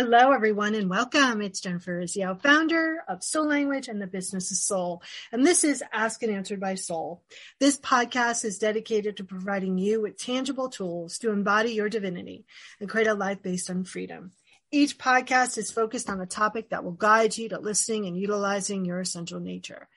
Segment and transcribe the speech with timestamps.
[0.00, 1.42] Hello, everyone, and welcome.
[1.42, 5.02] It's Jennifer Urezzio, founder of Soul Language and the Business of Soul.
[5.32, 7.24] And this is Ask and Answered by Soul.
[7.58, 12.44] This podcast is dedicated to providing you with tangible tools to embody your divinity
[12.78, 14.30] and create a life based on freedom.
[14.70, 18.84] Each podcast is focused on a topic that will guide you to listening and utilizing
[18.84, 19.88] your essential nature.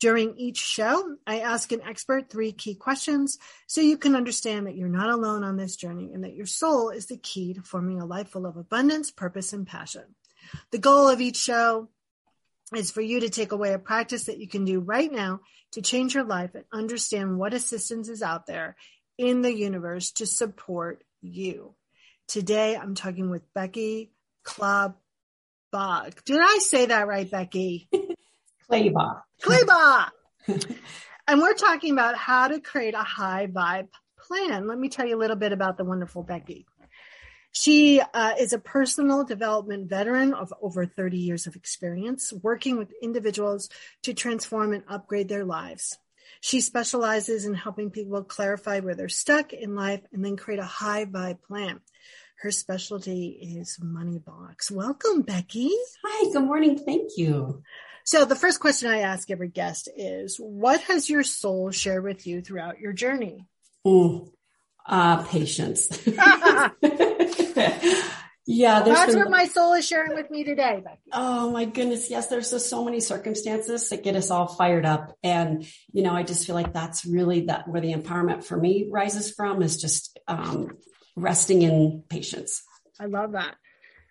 [0.00, 4.76] During each show, I ask an expert three key questions so you can understand that
[4.76, 8.00] you're not alone on this journey and that your soul is the key to forming
[8.00, 10.16] a life full of abundance, purpose, and passion.
[10.72, 11.88] The goal of each show
[12.74, 15.40] is for you to take away a practice that you can do right now
[15.72, 18.76] to change your life and understand what assistance is out there
[19.18, 21.76] in the universe to support you.
[22.26, 24.10] Today, I'm talking with Becky
[24.46, 24.94] Klabach.
[26.24, 27.88] Did I say that right, Becky?
[28.70, 29.22] Kleba.
[29.42, 30.08] Kleba.
[31.28, 34.66] and we're talking about how to create a high vibe plan.
[34.66, 36.66] Let me tell you a little bit about the wonderful Becky.
[37.52, 42.92] She uh, is a personal development veteran of over 30 years of experience working with
[43.02, 43.70] individuals
[44.02, 45.96] to transform and upgrade their lives.
[46.40, 50.64] She specializes in helping people clarify where they're stuck in life and then create a
[50.64, 51.80] high vibe plan.
[52.46, 54.70] Her specialty is money box.
[54.70, 55.72] Welcome, Becky.
[56.04, 56.78] Hi, good morning.
[56.78, 57.64] Thank you.
[58.04, 62.24] So the first question I ask every guest is, what has your soul shared with
[62.24, 63.48] you throughout your journey?
[63.84, 64.30] Mm,
[64.86, 65.88] uh, patience.
[66.06, 66.70] yeah,
[68.82, 70.82] that's been, what my soul is sharing with me today.
[70.84, 71.00] Becky.
[71.12, 72.08] Oh my goodness.
[72.10, 72.28] Yes.
[72.28, 75.16] There's just so many circumstances that get us all fired up.
[75.24, 78.86] And, you know, I just feel like that's really that where the empowerment for me
[78.88, 80.76] rises from is just, um,
[81.16, 82.62] resting in patience.
[83.00, 83.56] I love that.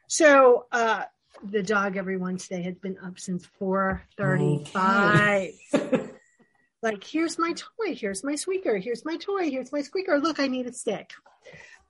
[0.08, 1.03] So, uh,
[1.44, 6.09] the dog everyone today has been up since 435 okay.
[6.81, 10.17] like here's my toy here's my squeaker here's my toy here's my squeaker.
[10.20, 11.12] Look i need a stick.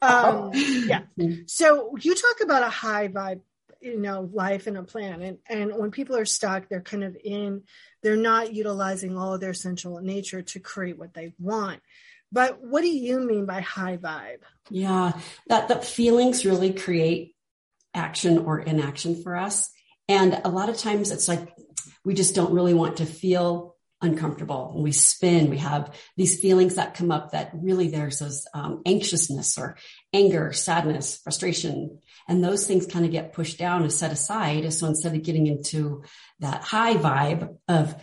[0.02, 1.04] Um, yeah.
[1.48, 3.42] So you talk about a high vibe
[3.82, 7.16] you know life and a plan and and when people are stuck they're kind of
[7.24, 7.64] in
[8.02, 11.82] they're not utilizing all of their essential nature to create what they want
[12.36, 15.14] but what do you mean by high vibe yeah
[15.48, 17.36] that the feelings really create
[17.96, 19.72] action or inaction for us.
[20.08, 21.56] And a lot of times it's like
[22.04, 24.76] we just don't really want to feel uncomfortable.
[24.78, 29.58] We spin, we have these feelings that come up that really there's this um, anxiousness
[29.58, 29.78] or
[30.14, 34.72] anger, sadness, frustration, and those things kind of get pushed down and set aside.
[34.74, 36.04] So instead of getting into
[36.40, 37.96] that high vibe of,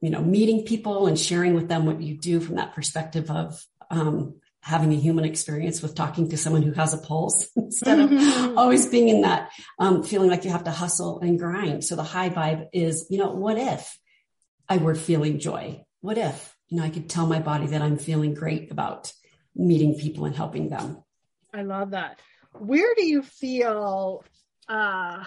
[0.00, 3.64] you know, meeting people and sharing with them what you do from that perspective of
[3.90, 8.50] um, having a human experience with talking to someone who has a pulse instead mm-hmm.
[8.50, 11.84] of always being in that um, feeling like you have to hustle and grind.
[11.84, 13.98] So the high vibe is, you know, what if
[14.68, 15.84] I were feeling joy?
[16.00, 19.12] What if, you know, I could tell my body that I'm feeling great about
[19.54, 21.02] meeting people and helping them?
[21.52, 22.20] I love that.
[22.52, 24.24] Where do you feel
[24.68, 25.24] uh,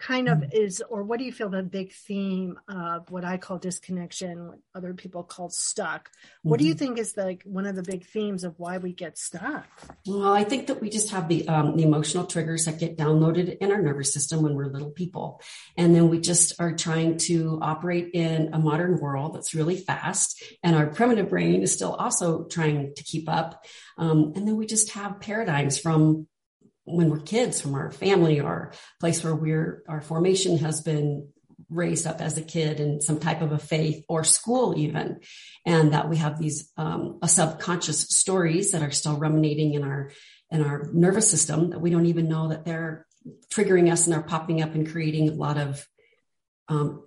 [0.00, 0.48] kind of mm.
[0.52, 4.58] is, or what do you feel the big theme of what I call disconnection, what
[4.74, 6.10] other people call stuck?
[6.42, 6.58] What mm-hmm.
[6.58, 6.78] do you mm-hmm.
[6.78, 9.66] think is like one of the big themes of why we get stuck?
[10.06, 13.58] Well, I think that we just have the um, the emotional triggers that get downloaded
[13.58, 15.42] in our nervous system when we're little people,
[15.76, 20.42] and then we just are trying to operate in a modern world that's really fast,
[20.62, 23.66] and our primitive brain is still also trying to keep up,
[23.98, 26.26] um, and then we just have paradigms from
[26.92, 31.28] when we're kids from our family or place where we're our formation has been
[31.70, 35.20] raised up as a kid in some type of a faith or school even
[35.64, 40.10] and that we have these um, subconscious stories that are still ruminating in our
[40.50, 43.06] in our nervous system that we don't even know that they're
[43.52, 45.86] triggering us and they're popping up and creating a lot of
[46.68, 47.06] um,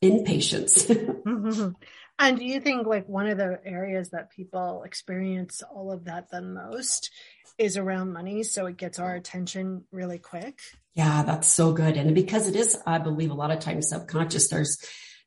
[0.00, 1.70] impatience mm-hmm.
[2.18, 6.30] and do you think like one of the areas that people experience all of that
[6.30, 7.10] the most
[7.58, 8.42] is around money.
[8.42, 10.58] So it gets our attention really quick.
[10.94, 11.96] Yeah, that's so good.
[11.96, 14.78] And because it is, I believe a lot of times subconscious, there's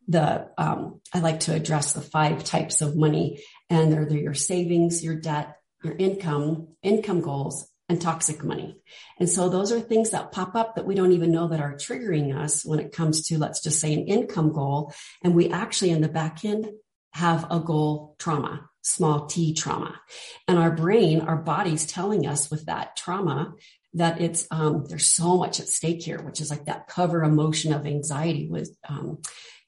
[0.07, 4.33] the, um, I like to address the five types of money and they're, they're your
[4.33, 8.81] savings, your debt, your income, income goals, and toxic money.
[9.19, 11.75] And so those are things that pop up that we don't even know that are
[11.75, 14.93] triggering us when it comes to, let's just say an income goal.
[15.23, 16.67] And we actually in the back end
[17.11, 19.99] have a goal trauma small t trauma.
[20.47, 23.53] And our brain, our body's telling us with that trauma
[23.93, 27.73] that it's, um, there's so much at stake here, which is like that cover emotion
[27.73, 29.19] of anxiety with, um,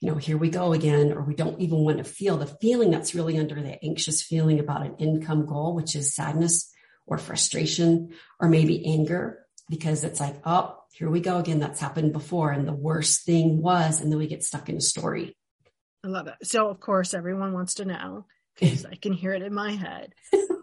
[0.01, 2.91] you know, here we go again, or we don't even want to feel the feeling
[2.91, 6.71] that's really under the anxious feeling about an income goal, which is sadness
[7.05, 11.59] or frustration or maybe anger because it's like, oh, here we go again.
[11.59, 12.51] That's happened before.
[12.51, 15.35] And the worst thing was, and then we get stuck in a story.
[16.03, 16.35] I love it.
[16.43, 18.25] So of course, everyone wants to know
[18.59, 20.13] because I can hear it in my head.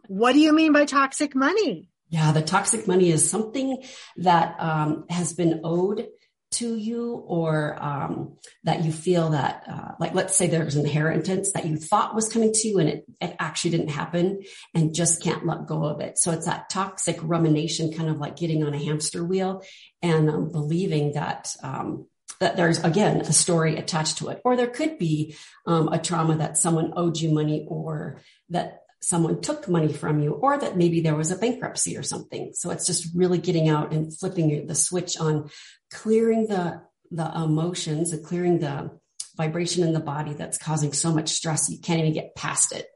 [0.08, 1.90] what do you mean by toxic money?
[2.08, 3.82] Yeah, the toxic money is something
[4.18, 6.06] that um, has been owed
[6.52, 11.52] to you or um, that you feel that uh, like let's say there's an inheritance
[11.52, 15.20] that you thought was coming to you and it, it actually didn't happen and just
[15.20, 18.74] can't let go of it so it's that toxic rumination kind of like getting on
[18.74, 19.62] a hamster wheel
[20.02, 22.06] and um, believing that um,
[22.40, 25.36] that there's again a story attached to it or there could be
[25.66, 30.32] um, a trauma that someone owed you money or that someone took money from you
[30.32, 32.50] or that maybe there was a bankruptcy or something.
[32.54, 35.50] So it's just really getting out and flipping the switch on
[35.92, 38.98] clearing the, the emotions and clearing the
[39.36, 41.70] vibration in the body that's causing so much stress.
[41.70, 42.88] You can't even get past it.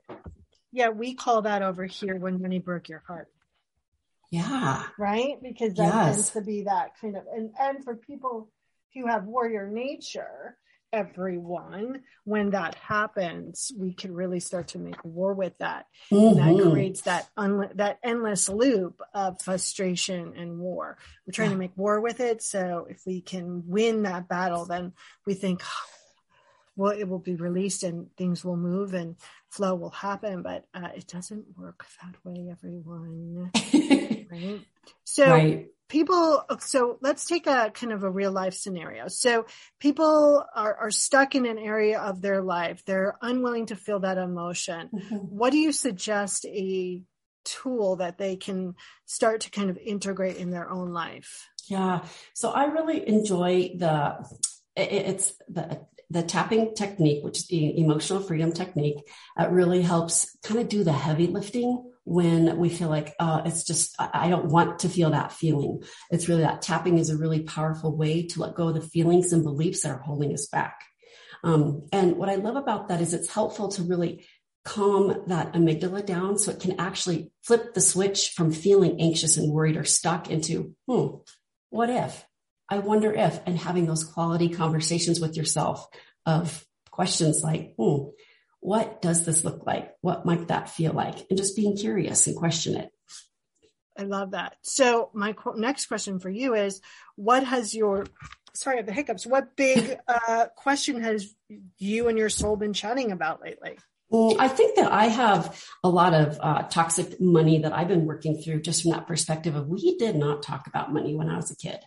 [0.73, 0.89] Yeah.
[0.89, 3.29] We call that over here when money broke your heart.
[4.31, 4.85] Yeah.
[4.99, 5.41] Right.
[5.41, 6.15] Because that yes.
[6.15, 8.51] tends to be that kind of, and, and for people
[8.95, 10.57] who have warrior nature,
[10.93, 15.87] everyone when that happens we can really start to make war with that.
[16.11, 16.41] Mm-hmm.
[16.41, 20.99] and that creates that un- that endless loop of frustration and war.
[21.27, 21.55] We're trying yeah.
[21.55, 24.93] to make war with it so if we can win that battle then
[25.27, 25.63] we think
[26.77, 29.17] well it will be released and things will move and
[29.49, 33.51] flow will happen but uh, it doesn't work that way everyone.
[34.31, 34.61] Right?
[35.03, 39.09] So right people so let's take a kind of a real life scenario.
[39.09, 39.45] So
[39.79, 42.83] people are, are stuck in an area of their life.
[42.87, 44.89] They're unwilling to feel that emotion.
[44.95, 45.17] Mm-hmm.
[45.17, 47.03] what do you suggest a
[47.45, 48.75] tool that they can
[49.07, 51.49] start to kind of integrate in their own life?
[51.67, 52.05] Yeah.
[52.35, 54.25] So i really enjoy the
[54.77, 58.99] it's the the tapping technique which is the emotional freedom technique
[59.37, 63.63] that really helps kind of do the heavy lifting when we feel like uh, it's
[63.63, 65.85] just I don't want to feel that feeling.
[66.11, 69.33] It's really that tapping is a really powerful way to let go of the feelings
[69.33, 70.81] and beliefs that are holding us back.
[71.45, 74.27] Um, and what I love about that is it's helpful to really
[74.65, 79.53] calm that amygdala down so it can actually flip the switch from feeling anxious and
[79.53, 81.19] worried or stuck into, hmm,
[81.71, 82.27] what if?
[82.69, 85.87] I wonder if, and having those quality conversations with yourself
[86.27, 88.09] of questions like, hmm,
[88.61, 89.93] what does this look like?
[90.01, 91.27] What might that feel like?
[91.29, 92.91] And just being curious and question it.
[93.99, 94.57] I love that.
[94.63, 96.81] So my next question for you is,
[97.17, 98.07] what has your,
[98.55, 99.27] sorry, the hiccups.
[99.27, 101.35] What big uh, question has
[101.79, 103.79] you and your soul been chatting about lately?
[104.13, 108.43] I think that I have a lot of uh, toxic money that I've been working
[108.43, 111.53] through just from that perspective of we did not talk about money when I was
[111.53, 111.79] a kid.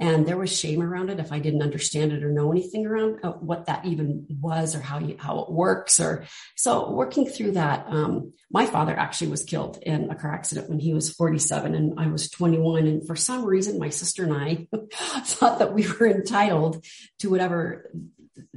[0.00, 3.20] And there was shame around it if I didn't understand it or know anything around
[3.22, 6.00] uh, what that even was or how you, how it works.
[6.00, 6.24] Or
[6.54, 10.78] so working through that, um, my father actually was killed in a car accident when
[10.78, 12.86] he was 47 and I was 21.
[12.86, 14.66] And for some reason, my sister and I
[15.24, 16.84] thought that we were entitled
[17.18, 17.90] to whatever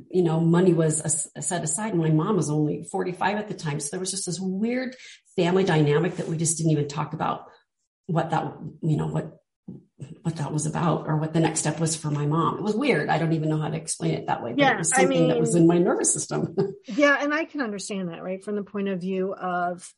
[0.10, 1.96] you know, money was set aside.
[1.96, 3.80] My mom was only 45 at the time.
[3.80, 4.96] So there was just this weird
[5.36, 7.46] family dynamic that we just didn't even talk about
[8.08, 9.38] what that, you know, what,
[10.24, 12.58] what that was about or what the next step was for my mom.
[12.58, 13.10] It was weird.
[13.10, 14.52] I don't even know how to explain it that way.
[14.52, 16.56] But yeah, it was something I mean, that was in my nervous system.
[16.86, 17.18] yeah.
[17.22, 18.44] And I can understand that, right?
[18.44, 19.94] From the point of view of,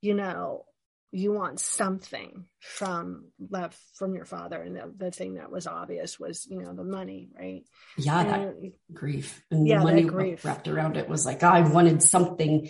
[0.00, 0.64] you know,
[1.12, 4.60] you want something from love from your father.
[4.60, 7.64] And the, the, thing that was obvious was you know the money right?
[7.96, 9.42] Yeah and, that grief.
[9.50, 10.44] And yeah, the money grief.
[10.44, 12.68] wrapped around it was like i wanted something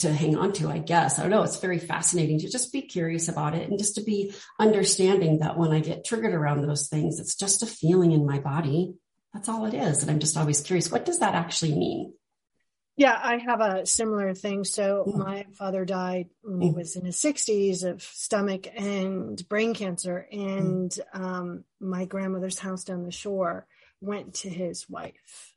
[0.00, 1.18] to hang on to i guess.
[1.18, 1.42] I don't know.
[1.42, 5.56] It's very fascinating to just be curious about it and just to be understanding that
[5.56, 8.94] when i get triggered around those things it's just a feeling in my body.
[9.34, 10.02] That's all it is.
[10.02, 12.12] And i'm just always curious what does that actually mean
[12.98, 14.64] yeah, I have a similar thing.
[14.64, 15.14] So mm.
[15.14, 16.74] my father died when he mm.
[16.74, 20.58] was in his 60s of stomach and brain cancer, mm.
[20.58, 21.20] and mm.
[21.20, 23.68] um, my grandmother's house down the shore
[24.00, 25.54] went to his wife.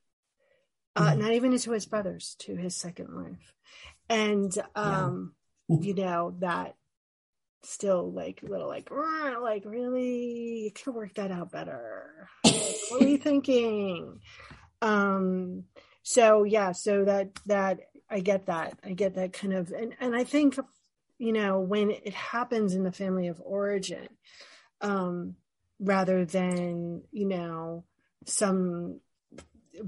[0.96, 1.18] Uh, mm.
[1.18, 3.54] not even to his brothers, to his second wife.
[4.08, 5.34] And, um,
[5.68, 5.78] yeah.
[5.80, 6.76] you know, that
[7.64, 12.28] still like little like, like really, you could work that out better.
[12.44, 14.20] Like, what are you thinking?
[14.84, 15.64] Um,
[16.04, 17.80] so yeah so that that
[18.10, 20.58] i get that i get that kind of and, and i think
[21.18, 24.08] you know when it happens in the family of origin
[24.82, 25.36] um
[25.80, 27.84] rather than you know
[28.26, 29.00] some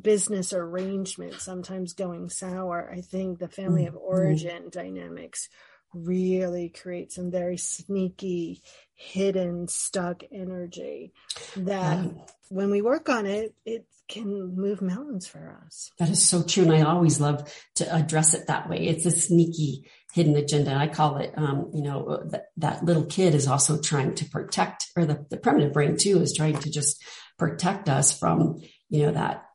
[0.01, 4.05] business arrangement sometimes going sour i think the family of mm-hmm.
[4.05, 4.69] origin mm-hmm.
[4.69, 5.49] dynamics
[5.93, 8.61] really create some very sneaky
[8.95, 11.13] hidden stuck energy
[11.55, 11.99] that
[12.49, 15.91] when we work on it it can move mountains for us.
[15.97, 16.63] That is so true.
[16.63, 18.85] And I always love to address it that way.
[18.85, 20.75] It's a sneaky hidden agenda.
[20.75, 24.87] I call it, um, you know, that, that little kid is also trying to protect,
[24.95, 27.01] or the, the primitive brain too is trying to just
[27.39, 29.45] protect us from, you know, that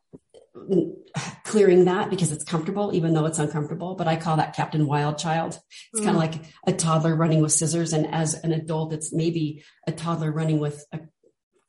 [1.45, 3.95] clearing that because it's comfortable, even though it's uncomfortable.
[3.95, 5.59] But I call that Captain Wild Child.
[5.93, 6.05] It's mm.
[6.05, 6.35] kind of like
[6.67, 7.93] a toddler running with scissors.
[7.93, 11.01] And as an adult, it's maybe a toddler running with a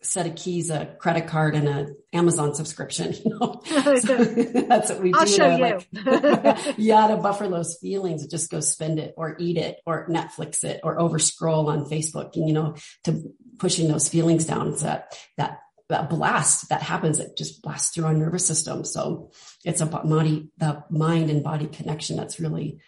[0.01, 3.13] set of keys, a credit card, and an Amazon subscription.
[3.24, 3.62] You know,
[4.00, 5.31] so that's what we I'll do.
[5.31, 5.62] Show you.
[5.62, 5.88] Like,
[6.77, 10.79] yeah, to buffer those feelings, just go spend it, or eat it, or Netflix it,
[10.83, 12.36] or over scroll on Facebook.
[12.36, 13.24] And, you know, to
[13.57, 14.77] pushing those feelings down.
[14.77, 15.59] So that that
[15.89, 18.86] that blast that happens, it just blasts through our nervous system.
[18.86, 19.31] So
[19.65, 22.79] it's a body, the mind and body connection that's really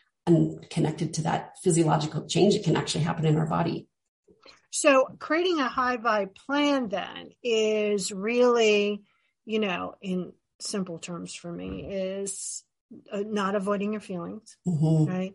[0.70, 3.88] connected to that physiological change that can actually happen in our body.
[4.70, 9.02] So creating a high vibe plan then is really,
[9.46, 12.64] you know, in simple terms for me is
[13.12, 15.12] uh, not avoiding your feelings, mm-hmm.
[15.12, 15.34] right?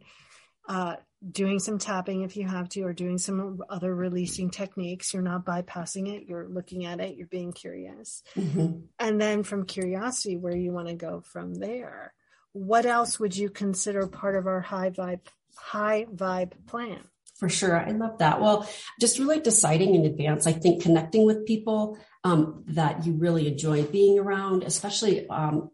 [0.69, 0.97] Uh,
[1.31, 5.13] doing some tapping if you have to, or doing some other releasing techniques.
[5.13, 6.25] You're not bypassing it.
[6.27, 7.17] You're looking at it.
[7.17, 8.23] You're being curious.
[8.37, 8.81] Mm-hmm.
[8.99, 12.13] And then from curiosity, where you want to go from there.
[12.53, 15.21] What else would you consider part of our high vibe,
[15.57, 17.05] high vibe plan?
[17.39, 17.79] For sure.
[17.79, 18.41] I love that.
[18.41, 18.67] Well,
[18.99, 23.85] just really deciding in advance, I think connecting with people um, that you really enjoy
[23.85, 25.71] being around, especially um,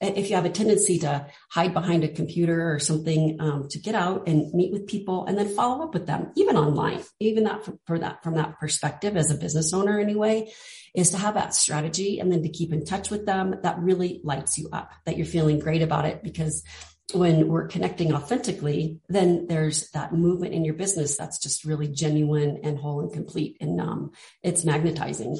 [0.00, 3.94] if you have a tendency to hide behind a computer or something, um, to get
[3.94, 7.64] out and meet with people and then follow up with them, even online, even that
[7.64, 10.52] for, for that, from that perspective as a business owner anyway,
[10.96, 13.54] is to have that strategy and then to keep in touch with them.
[13.62, 16.64] That really lights you up, that you're feeling great about it because
[17.14, 22.60] when we're connecting authentically, then there's that movement in your business that's just really genuine
[22.62, 23.56] and whole and complete.
[23.60, 24.12] And um,
[24.42, 25.38] it's magnetizing.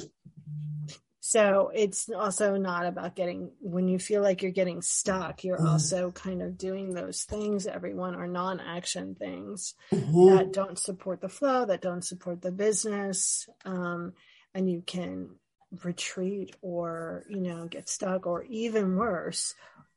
[1.19, 5.69] So it's also not about getting, when you feel like you're getting stuck, you're mm.
[5.69, 10.35] also kind of doing those things, everyone are non action things mm-hmm.
[10.35, 13.47] that don't support the flow, that don't support the business.
[13.63, 14.13] Um,
[14.55, 15.35] and you can
[15.83, 19.53] retreat or, you know, get stuck or even worse,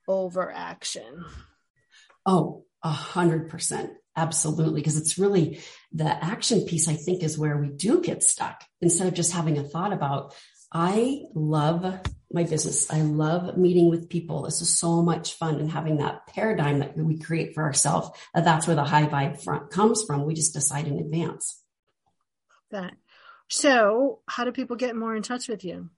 [0.07, 1.25] overaction.
[2.27, 3.93] Oh, a hundred percent.
[4.17, 4.81] Absolutely.
[4.81, 5.61] Because it's really
[5.93, 9.59] the action piece, I think, is where we do get stuck instead of just having
[9.59, 10.35] a thought about,
[10.73, 12.01] I love
[12.33, 12.91] my business.
[12.91, 14.43] I love meeting with people.
[14.43, 18.11] This is so much fun and having that paradigm that we create for ourselves.
[18.35, 20.25] That that's where the high vibe front comes from.
[20.25, 21.61] We just decide in advance.
[22.71, 22.95] That.
[23.49, 25.91] So how do people get more in touch with you?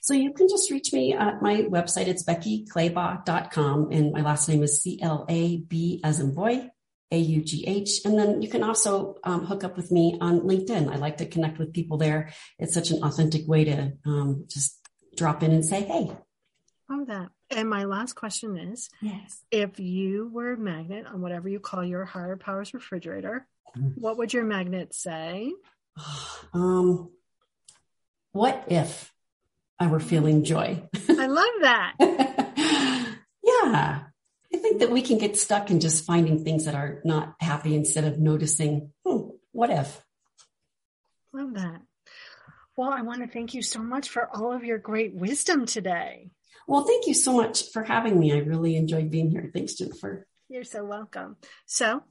[0.00, 2.06] So you can just reach me at my website.
[2.06, 6.70] It's beckyclabaugh.com and my last name is C-L-A-B as in boy,
[7.10, 8.04] A-U-G-H.
[8.04, 10.92] And then you can also um, hook up with me on LinkedIn.
[10.92, 12.32] I like to connect with people there.
[12.58, 14.78] It's such an authentic way to um, just
[15.16, 16.12] drop in and say, Hey.
[16.88, 17.28] Love that.
[17.50, 19.42] And my last question is, yes.
[19.50, 24.00] if you were a magnet on whatever you call your higher powers refrigerator, mm-hmm.
[24.00, 25.52] what would your magnet say?
[26.52, 27.10] Um,
[28.32, 29.12] what if
[29.78, 30.82] I were feeling joy.
[31.08, 31.94] I love that.
[33.42, 34.02] yeah.
[34.52, 37.74] I think that we can get stuck in just finding things that are not happy
[37.74, 40.00] instead of noticing, hmm, what if?
[41.32, 41.82] Love that.
[42.76, 46.30] Well, I want to thank you so much for all of your great wisdom today.
[46.66, 48.32] Well, thank you so much for having me.
[48.32, 49.50] I really enjoyed being here.
[49.52, 50.26] Thanks, Jennifer.
[50.48, 51.36] You're so welcome.
[51.66, 52.02] So,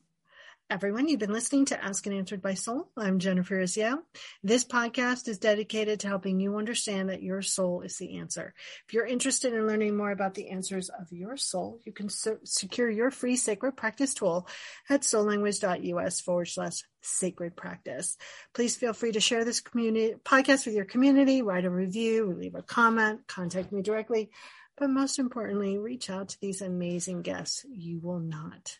[0.68, 2.90] Everyone, you've been listening to Ask and Answered by Soul.
[2.98, 4.00] I'm Jennifer Urezzio.
[4.44, 8.56] This podcast is dedicated to helping you understand that your soul is the answer.
[8.88, 12.40] If you're interested in learning more about the answers of your soul, you can se-
[12.46, 14.48] secure your free sacred practice tool
[14.90, 18.18] at soullanguage.us forward slash sacred practice.
[18.56, 22.56] Please feel free to share this community podcast with your community, write a review, leave
[22.56, 24.32] a comment, contact me directly.
[24.78, 27.68] But most importantly, reach out to these amazing guests.
[27.70, 28.80] You will not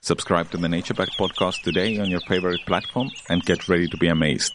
[0.00, 3.96] Subscribe to the Nature Back podcast today on your favorite platform and get ready to
[3.96, 4.54] be amazed.